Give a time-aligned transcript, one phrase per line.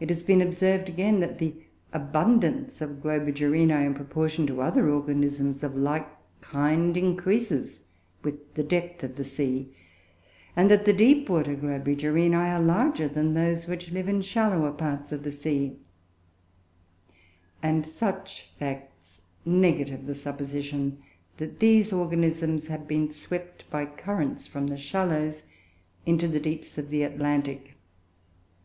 [0.00, 1.54] It has been observed, again, that the
[1.92, 6.08] abundance of Globigerinoe, in proportion to other organisms, of like
[6.40, 7.78] kind, increases
[8.24, 9.68] with the depth of the sea;
[10.56, 15.22] and that deep water Globigerinoe are larger than those which live in shallower parts of
[15.22, 15.76] the sea;
[17.62, 20.98] and such facts negative the supposition
[21.36, 25.44] that these organisms have been swept by currents from the shallows
[26.04, 27.76] into the deeps of the Atlantic.